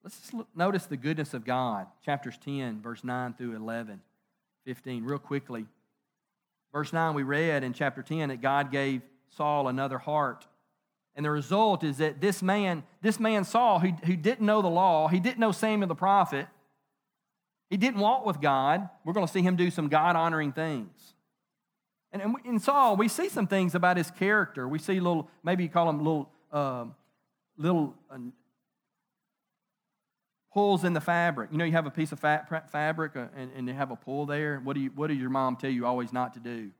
[0.02, 1.86] let's just look, notice the goodness of God.
[2.04, 4.00] Chapters 10, verse 9 through 11,
[4.64, 5.66] 15, real quickly.
[6.72, 9.02] Verse 9, we read in chapter 10 that God gave
[9.36, 10.46] Saul another heart.
[11.14, 14.68] And the result is that this man, this man Saul, who, who didn't know the
[14.68, 16.46] law, he didn't know Samuel the prophet,
[17.72, 18.86] he didn't walk with God.
[19.02, 21.14] We're going to see him do some God honoring things.
[22.12, 24.68] And in Saul, we see some things about his character.
[24.68, 26.84] We see little, maybe you call them little, uh,
[27.56, 28.18] little uh,
[30.52, 31.50] pulls in the fabric.
[31.50, 34.26] You know, you have a piece of fabric uh, and, and you have a pull
[34.26, 34.60] there.
[34.62, 36.72] What do you, what does your mom tell you always not to do?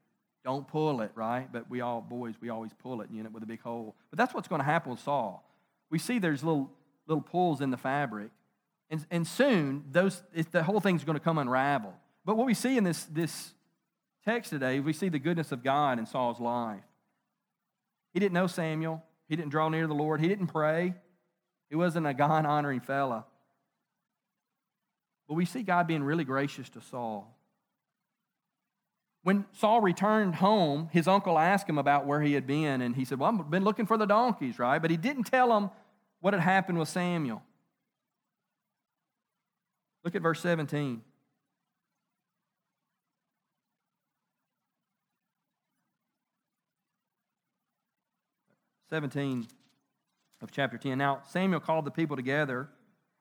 [0.45, 1.51] Don't pull it, right?
[1.51, 3.97] But we all, boys, we always pull it, and you know, with a big hole.
[4.11, 5.43] But that's what's going to happen with Saul.
[5.89, 6.71] We see there's little,
[7.07, 8.29] little pulls in the fabric.
[8.93, 11.95] And, and soon, those, the whole thing's going to come unraveled.
[12.27, 13.53] But what we see in this, this
[14.23, 16.85] text today, we see the goodness of God in Saul's life.
[18.13, 20.93] He didn't know Samuel, he didn't draw near the Lord, he didn't pray,
[21.71, 23.25] he wasn't a God honoring fella.
[25.27, 27.35] But we see God being really gracious to Saul.
[29.23, 33.07] When Saul returned home, his uncle asked him about where he had been, and he
[33.07, 34.83] said, Well, I've been looking for the donkeys, right?
[34.83, 35.71] But he didn't tell him
[36.21, 37.43] what had happened with Samuel.
[40.05, 41.03] Look at verse 17.
[48.93, 49.47] 17
[50.43, 50.99] of chapter 10.
[50.99, 52.69] Now, Samuel called the people together,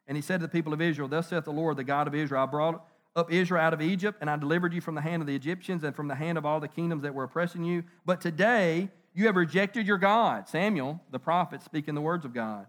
[0.05, 2.13] and he said to the people of Israel, Thus saith the Lord, the God of
[2.13, 5.21] Israel, I brought up Israel out of Egypt, and I delivered you from the hand
[5.21, 7.85] of the Egyptians and from the hand of all the kingdoms that were oppressing you.
[8.05, 10.49] But today you have rejected your God.
[10.49, 12.65] Samuel, the prophet, speaking the words of God,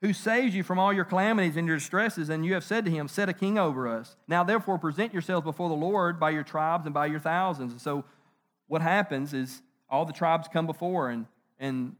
[0.00, 2.90] who saves you from all your calamities and your distresses, and you have said to
[2.90, 4.16] him, Set a king over us.
[4.28, 7.72] Now therefore present yourselves before the Lord by your tribes and by your thousands.
[7.72, 8.04] And so
[8.68, 11.26] what happens is all the tribes come before, and
[11.58, 11.96] and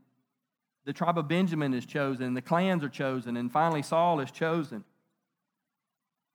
[0.84, 4.84] the tribe of Benjamin is chosen, the clans are chosen, and finally Saul is chosen.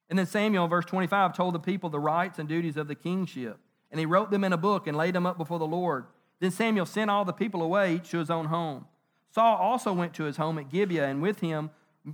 [0.10, 3.58] And then Samuel, verse 25, told the people the rights and duties of the kingship.
[3.90, 6.06] And he wrote them in a book and laid them up before the Lord.
[6.40, 8.86] Then Samuel sent all the people away, each to his own home.
[9.34, 11.72] Saul also went to his home at Gibeah, and with him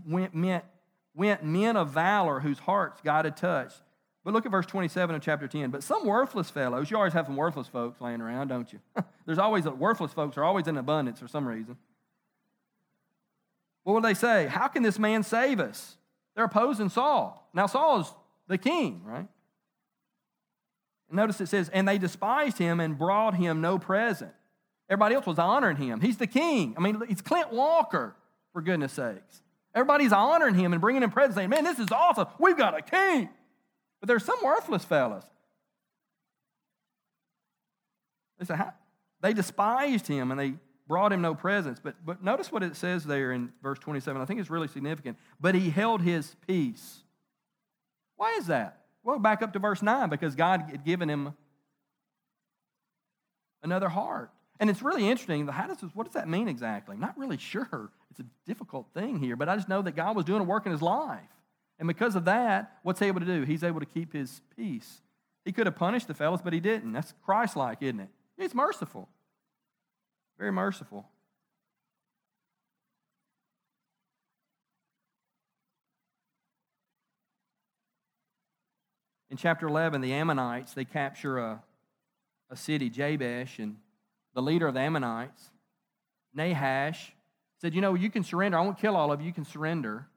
[0.08, 0.34] went,
[1.14, 3.82] went men of valor whose hearts God had touched.
[4.24, 5.70] But look at verse 27 of chapter 10.
[5.70, 8.80] But some worthless fellows, you always have some worthless folks laying around, don't you?
[9.26, 11.78] There's always, worthless folks are always in abundance for some reason.
[13.84, 14.48] What would they say?
[14.48, 15.98] How can this man save us?
[16.36, 17.50] They're opposing Saul.
[17.54, 18.14] Now, Saul is
[18.48, 19.28] the king, right?
[21.10, 24.32] And notice it says, and they despised him and brought him no present.
[24.90, 26.02] Everybody else was honoring him.
[26.02, 26.74] He's the king.
[26.76, 28.16] I mean, he's Clint Walker,
[28.54, 29.42] for goodness sakes.
[29.76, 32.28] Everybody's honoring him and bringing him presents, saying, man, this is awesome.
[32.40, 33.30] We've got a king.
[34.00, 35.26] But there's some worthless fellas.
[38.40, 38.72] They said,
[39.22, 40.54] they despised him and they
[40.88, 41.80] brought him no presents.
[41.84, 44.20] But, but notice what it says there in verse 27.
[44.20, 45.18] I think it's really significant.
[45.40, 47.04] But he held his peace.
[48.16, 48.82] Why is that?
[49.04, 51.34] Well, back up to verse 9 because God had given him
[53.62, 54.32] another heart.
[54.60, 55.48] And it's really interesting.
[55.48, 56.94] How does this, what does that mean exactly?
[56.94, 57.90] I'm not really sure.
[58.12, 60.66] It's a difficult thing here, but I just know that God was doing a work
[60.66, 61.20] in his life.
[61.80, 63.44] And because of that, what's he able to do?
[63.44, 65.02] He's able to keep his peace.
[65.46, 66.92] He could have punished the fellows, but he didn't.
[66.92, 68.10] That's Christ like, isn't it?
[68.38, 69.08] He's merciful.
[70.38, 71.08] Very merciful.
[79.32, 81.64] In chapter 11, the Ammonites, they capture a,
[82.50, 83.78] a city, Jabesh, and
[84.40, 85.50] the leader of the Ammonites,
[86.34, 87.12] Nahash,
[87.60, 88.58] said, You know, you can surrender.
[88.58, 89.28] I won't kill all of you.
[89.28, 90.08] You can surrender.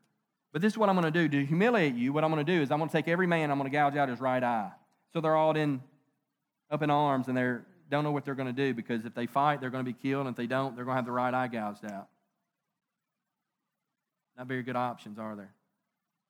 [0.53, 1.29] But this is what I'm going to do.
[1.29, 3.51] To humiliate you, what I'm going to do is I'm going to take every man,
[3.51, 4.71] I'm going to gouge out his right eye.
[5.13, 5.83] So they're all in,
[6.71, 7.57] up in arms and they
[7.91, 9.99] don't know what they're going to do because if they fight, they're going to be
[9.99, 10.27] killed.
[10.27, 12.07] And if they don't, they're going to have the right eye gouged out.
[14.39, 15.53] Not very good options, are there?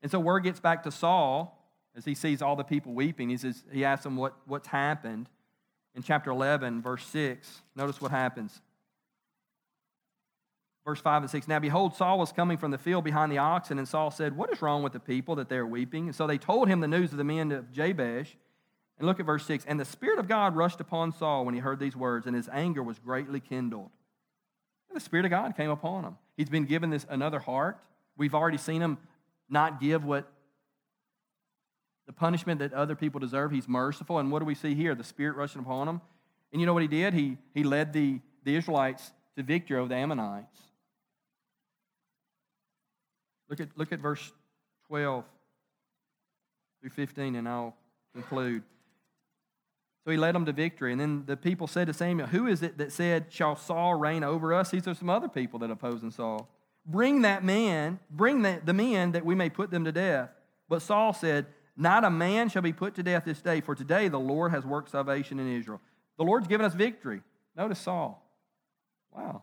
[0.00, 1.62] And so word gets back to Saul
[1.94, 3.28] as he sees all the people weeping.
[3.28, 5.28] He says, he asks them what, what's happened.
[5.94, 8.60] In chapter 11, verse 6, notice what happens.
[10.84, 13.78] Verse 5 and 6 Now behold, Saul was coming from the field behind the oxen,
[13.78, 16.06] and Saul said, What is wrong with the people that they are weeping?
[16.06, 18.36] And so they told him the news of the men of Jabesh.
[18.98, 21.60] And look at verse 6 And the Spirit of God rushed upon Saul when he
[21.60, 23.90] heard these words, and his anger was greatly kindled.
[24.88, 26.16] And the Spirit of God came upon him.
[26.36, 27.78] He's been given this another heart.
[28.16, 28.98] We've already seen him
[29.48, 30.30] not give what
[32.06, 33.52] the punishment that other people deserve.
[33.52, 34.18] He's merciful.
[34.18, 34.94] And what do we see here?
[34.94, 36.00] The Spirit rushing upon him.
[36.52, 37.14] And you know what he did?
[37.14, 40.58] He, he led the, the Israelites to victory over the Ammonites.
[43.48, 44.32] Look at, look at verse
[44.88, 45.24] 12
[46.80, 47.74] through 15, and I'll
[48.14, 48.62] conclude.
[50.04, 50.92] So he led them to victory.
[50.92, 54.24] And then the people said to Samuel, Who is it that said, Shall Saul reign
[54.24, 54.70] over us?
[54.70, 56.48] These are some other people that opposing Saul.
[56.84, 60.30] Bring that man, bring the, the men that we may put them to death.
[60.68, 64.08] But Saul said, Not a man shall be put to death this day, for today
[64.08, 65.80] the Lord has worked salvation in Israel.
[66.18, 67.22] The Lord's given us victory.
[67.56, 68.22] Notice Saul.
[69.14, 69.42] Wow.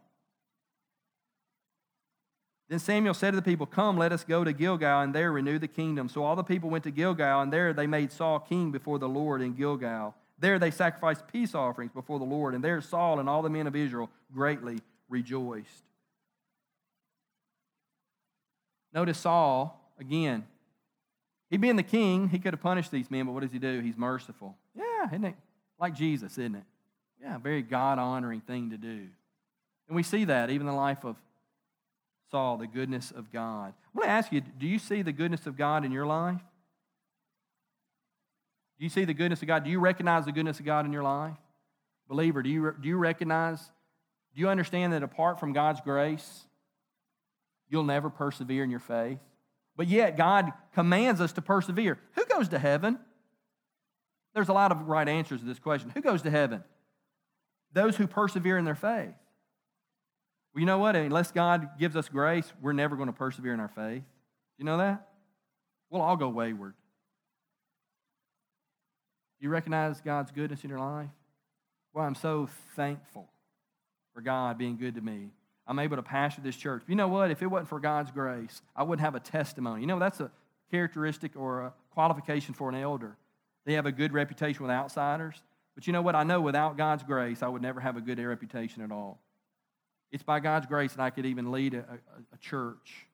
[2.70, 5.58] Then Samuel said to the people, Come, let us go to Gilgal, and there renew
[5.58, 6.08] the kingdom.
[6.08, 9.10] So all the people went to Gilgal, and there they made Saul king before the
[9.10, 10.14] Lord in Gilgal.
[10.38, 13.66] There they sacrificed peace offerings before the Lord, and there Saul and all the men
[13.66, 15.84] of Israel greatly rejoiced.
[18.94, 20.46] Notice Saul, again,
[21.50, 23.80] he being the king, he could have punished these men, but what does he do?
[23.80, 24.56] He's merciful.
[24.76, 25.36] Yeah, isn't it?
[25.80, 26.64] Like Jesus, isn't it?
[27.22, 29.08] Yeah, very God honoring thing to do.
[29.88, 31.16] And we see that even in the life of
[32.30, 33.74] Saul, the goodness of God.
[33.74, 36.42] I want to ask you do you see the goodness of God in your life?
[38.78, 39.64] Do you see the goodness of God?
[39.64, 41.36] Do you recognize the goodness of God in your life?
[42.08, 43.60] Believer, do you, do you recognize,
[44.34, 46.46] do you understand that apart from God's grace,
[47.68, 49.20] you'll never persevere in your faith?
[49.80, 51.98] But yet, God commands us to persevere.
[52.16, 53.00] Who goes to heaven?
[54.34, 55.90] There's a lot of right answers to this question.
[55.92, 56.66] Who goes to heaven?
[57.72, 59.16] Those who persevere in their faith.
[60.54, 60.98] Well, you know what?
[60.98, 64.04] Unless God gives us grace, we're never going to persevere in our faith.
[64.58, 65.08] You know that?
[65.90, 66.74] We'll all go wayward.
[69.40, 71.08] You recognize God's goodness in your life?
[71.94, 73.30] Well, I'm so thankful
[74.14, 75.30] for God being good to me.
[75.70, 76.82] I'm able to pastor this church.
[76.88, 77.30] You know what?
[77.30, 79.82] If it wasn't for God's grace, I wouldn't have a testimony.
[79.82, 80.32] You know, that's a
[80.72, 83.16] characteristic or a qualification for an elder.
[83.66, 85.36] They have a good reputation with outsiders.
[85.76, 86.16] But you know what?
[86.16, 89.20] I know without God's grace, I would never have a good reputation at all.
[90.12, 93.06] It's by God's grace that I could even lead a, a, a church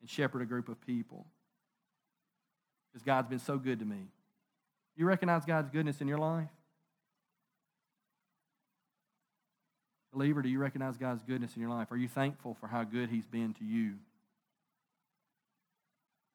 [0.00, 1.26] and shepherd a group of people.
[2.92, 4.08] Because God's been so good to me.
[4.96, 6.48] You recognize God's goodness in your life?
[10.12, 11.92] Believer, do you recognize God's goodness in your life?
[11.92, 13.94] Are you thankful for how good He's been to you?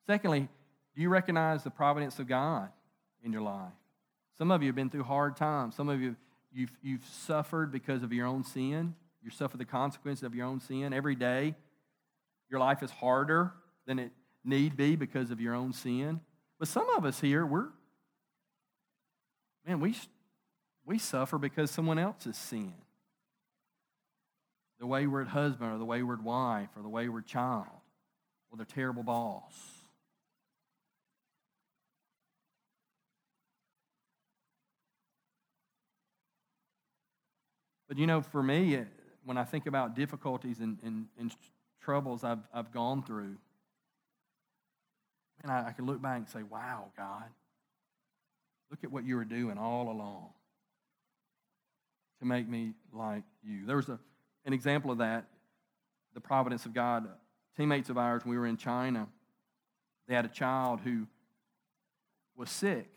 [0.07, 0.47] Secondly,
[0.95, 2.69] do you recognize the providence of God
[3.23, 3.73] in your life?
[4.37, 5.75] Some of you have been through hard times.
[5.75, 6.15] Some of you,
[6.53, 8.95] you've, you've suffered because of your own sin.
[9.23, 11.55] You suffer the consequences of your own sin every day.
[12.49, 13.51] Your life is harder
[13.87, 14.11] than it
[14.43, 16.21] need be because of your own sin.
[16.59, 17.67] But some of us here, we're,
[19.65, 19.95] man, we,
[20.85, 22.73] we suffer because someone else's sin.
[24.79, 27.67] The wayward husband or the wayward wife or the wayward child
[28.51, 29.53] or the terrible boss.
[37.87, 38.83] But you know, for me,
[39.23, 41.33] when I think about difficulties and, and, and
[41.81, 43.37] troubles I've, I've gone through,
[45.43, 47.23] and I, I can look back and say, wow, God,
[48.71, 50.29] look at what you were doing all along
[52.19, 53.65] to make me like you.
[53.65, 53.99] There was a,
[54.45, 55.25] an example of that,
[56.13, 57.07] the providence of God.
[57.57, 59.07] Teammates of ours, when we were in China,
[60.07, 61.07] they had a child who
[62.35, 62.89] was sick,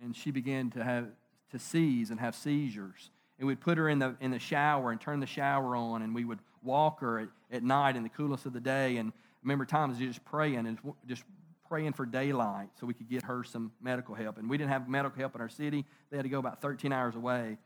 [0.00, 1.08] and she began to have
[1.50, 5.00] to seize and have seizures and we'd put her in the, in the shower and
[5.00, 8.46] turn the shower on, and we would walk her at, at night in the coolest
[8.46, 8.96] of the day.
[8.96, 9.12] And
[9.42, 11.24] remember times just praying and just
[11.68, 14.38] praying for daylight so we could get her some medical help.
[14.38, 15.84] And we didn't have medical help in our city.
[16.10, 17.58] They had to go about 13 hours away.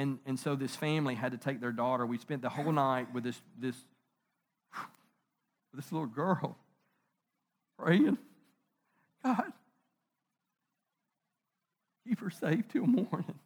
[0.00, 2.06] And, and so this family had to take their daughter.
[2.06, 3.76] We spent the whole night with this, this,
[5.74, 6.56] this little girl
[7.78, 8.16] praying,
[9.22, 9.52] God,
[12.08, 13.38] keep her safe till morning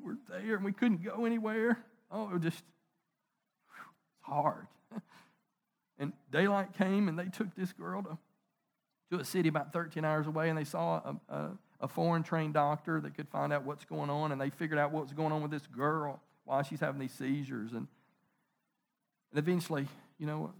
[0.00, 1.84] We're there and we couldn't go anywhere.
[2.12, 2.62] Oh, it was just
[3.66, 4.68] it's hard.
[5.98, 8.16] And daylight came and they took this girl to,
[9.10, 11.50] to a city about 13 hours away and they saw a, a,
[11.80, 14.92] a foreign trained doctor that could find out what's going on and they figured out
[14.92, 17.72] what was going on with this girl, why she's having these seizures.
[17.72, 17.86] And,
[19.30, 19.86] and eventually,
[20.18, 20.52] you know,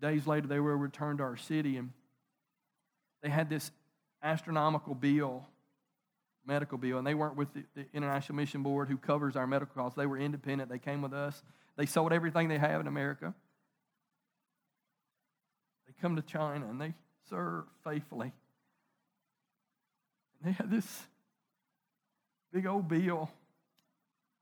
[0.00, 1.90] days later, they were returned to our city, and
[3.22, 3.70] they had this
[4.22, 5.46] astronomical bill,
[6.46, 9.74] medical bill, and they weren't with the, the International Mission Board who covers our medical
[9.74, 9.96] costs.
[9.96, 10.70] They were independent.
[10.70, 11.42] They came with us.
[11.76, 13.34] They sold everything they have in America.
[15.86, 16.94] They come to China and they
[17.30, 18.32] serve faithfully.
[20.40, 21.02] And they had this
[22.52, 23.30] big old bill.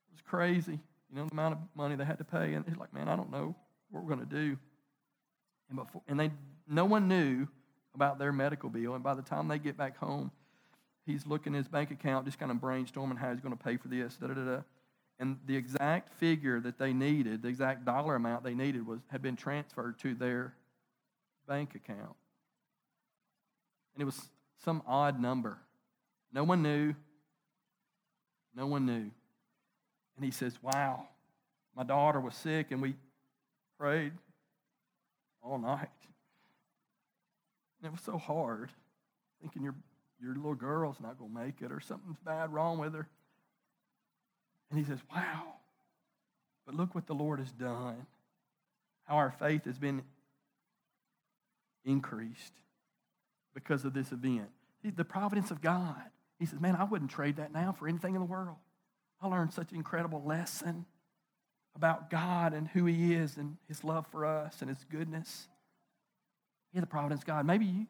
[0.09, 0.73] It was crazy,
[1.11, 2.55] you know, the amount of money they had to pay.
[2.55, 3.55] And he's like, man, I don't know
[3.91, 4.59] what we're going to do.
[5.69, 6.31] And, before, and they,
[6.69, 7.49] no one knew
[7.95, 8.95] about their medical bill.
[8.95, 10.31] And by the time they get back home,
[11.07, 13.77] he's looking at his bank account, just kind of brainstorming how he's going to pay
[13.77, 14.17] for this.
[14.17, 14.63] Da, da, da,
[15.19, 19.23] And the exact figure that they needed, the exact dollar amount they needed, was had
[19.23, 20.55] been transferred to their
[21.49, 22.17] bank account.
[23.95, 24.21] And it was
[24.63, 25.59] some odd number.
[26.37, 26.95] No one knew.
[28.55, 29.11] No one knew.
[30.17, 31.09] And he says, Wow,
[31.75, 32.95] my daughter was sick, and we
[33.81, 34.13] prayed
[35.43, 35.89] all night.
[37.79, 38.71] And it was so hard,
[39.41, 39.75] thinking your,
[40.21, 43.09] your little girl's not going to make it or something's bad wrong with her.
[44.71, 45.55] And he says, Wow.
[46.67, 48.05] But look what the Lord has done.
[49.05, 50.03] How our faith has been
[51.87, 52.53] increased
[53.55, 54.51] because of this event.
[54.85, 56.03] The providence of God.
[56.39, 58.57] He says, Man, I wouldn't trade that now for anything in the world.
[59.21, 60.85] I learned such an incredible lesson
[61.75, 65.49] about God and who He is and His love for us and His goodness.
[66.73, 67.47] Yeah, the providence God.
[67.47, 67.87] Maybe you,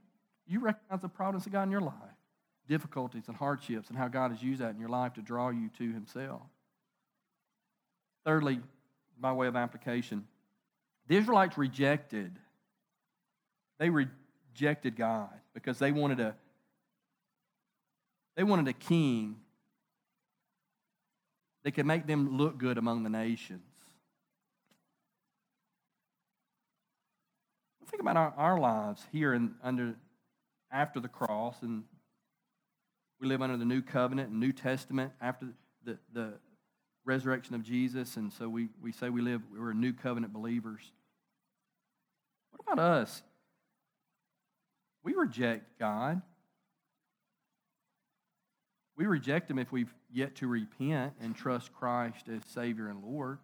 [0.47, 1.95] you recognize the providence of God in your life,
[2.69, 5.71] difficulties and hardships, and how God has used that in your life to draw you
[5.79, 6.43] to Himself.
[8.25, 8.61] Thirdly,
[9.19, 10.27] by way of application,
[11.09, 12.39] the Israelites rejected.
[13.79, 16.35] They rejected God because they wanted a
[18.37, 19.37] they wanted a king
[21.65, 23.63] that could make them look good among the nations.
[27.91, 29.95] Think about our, our lives here and under
[30.71, 31.85] after the cross, and
[33.21, 35.47] we live under the new covenant and New Testament after
[35.85, 36.35] the, the
[37.05, 40.83] resurrection of Jesus, and so we, we say we live, we're new covenant believers.
[42.51, 43.23] What about us?
[45.03, 46.21] We reject God.
[48.97, 53.39] We reject Him if we've yet to repent and trust Christ as Savior and Lord.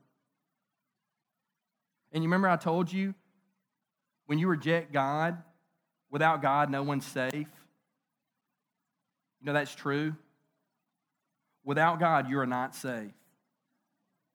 [2.12, 3.14] And you remember I told you
[4.26, 5.42] when you reject God,
[6.10, 7.32] without God, no one's safe.
[7.34, 7.46] You
[9.46, 10.14] know that's true.
[11.64, 13.12] Without God, you are not safe.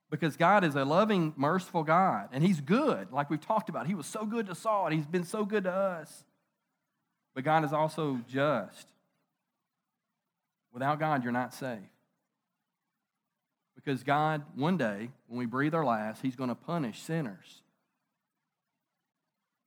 [0.10, 3.88] Because God is a loving, merciful God, and He's good, like we've talked about.
[3.88, 6.24] He was so good to Saul, and He's been so good to us.
[7.36, 8.88] But God is also just.
[10.78, 11.80] Without God, you're not safe.
[13.76, 17.64] Because God, one day, when we breathe our last, He's going to punish sinners.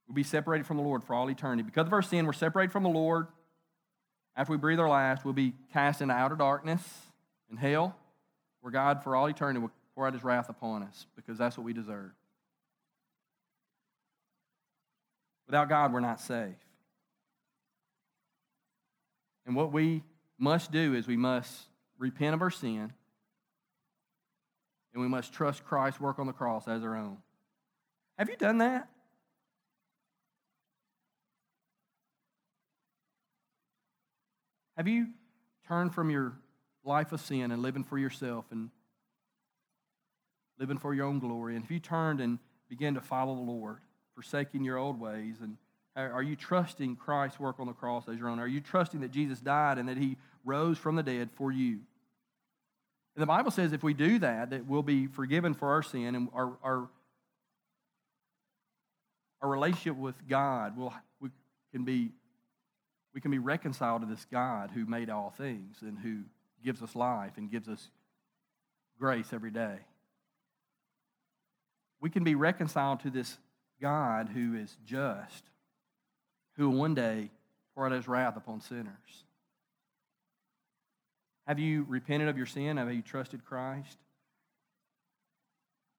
[0.06, 1.64] We'll be separated from the Lord for all eternity.
[1.64, 3.26] Because of our sin, we're separated from the Lord.
[4.36, 6.80] After we breathe our last, we'll be cast into outer darkness
[7.50, 7.96] and hell,
[8.60, 11.64] where God, for all eternity, will pour out his wrath upon us because that's what
[11.64, 12.12] we deserve.
[15.48, 16.54] Without God, we're not safe.
[19.44, 20.04] And what we
[20.40, 21.66] must do is we must
[21.98, 22.92] repent of our sin
[24.92, 27.18] and we must trust Christ's work on the cross as our own.
[28.18, 28.88] Have you done that?
[34.76, 35.08] Have you
[35.68, 36.32] turned from your
[36.84, 38.70] life of sin and living for yourself and
[40.58, 41.54] living for your own glory?
[41.54, 42.38] And if you turned and
[42.68, 43.78] began to follow the Lord,
[44.14, 45.58] forsaking your old ways, and
[45.96, 48.38] are you trusting Christ's work on the cross as your own?
[48.38, 51.80] Are you trusting that Jesus died and that he rose from the dead for you?
[53.14, 56.14] And the Bible says if we do that, that we'll be forgiven for our sin
[56.14, 56.88] and our, our,
[59.42, 61.30] our relationship with God will, we
[61.72, 62.12] can be
[63.12, 66.20] we can be reconciled to this God who made all things and who
[66.64, 67.90] gives us life and gives us
[68.98, 69.78] grace every day.
[72.00, 73.36] We can be reconciled to this
[73.80, 75.44] God who is just,
[76.56, 77.30] who one day
[77.74, 79.24] pour out his wrath upon sinners.
[81.46, 82.76] Have you repented of your sin?
[82.76, 83.98] Have you trusted Christ?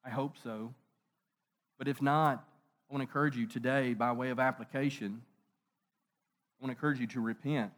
[0.05, 0.73] I hope so.
[1.77, 2.45] But if not,
[2.89, 5.21] I want to encourage you today, by way of application,
[6.59, 7.71] I want to encourage you to repent,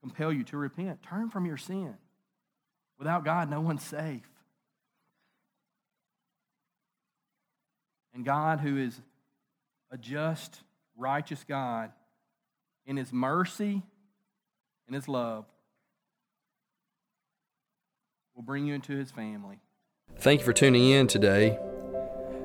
[0.00, 1.02] compel you to repent.
[1.02, 1.94] Turn from your sin.
[2.98, 4.28] Without God, no one's safe.
[8.14, 9.00] And God, who is
[9.90, 10.60] a just,
[10.96, 11.92] righteous God,
[12.86, 13.82] in His mercy
[14.86, 15.44] and His love,
[18.38, 19.58] will bring you into His family.
[20.16, 21.58] Thank you for tuning in today.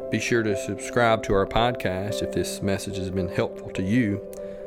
[0.09, 4.19] Be sure to subscribe to our podcast if this message has been helpful to you.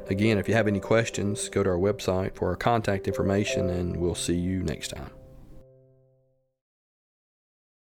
[0.08, 3.96] Again, if you have any questions, go to our website for our contact information, and
[3.96, 5.10] we'll see you next time.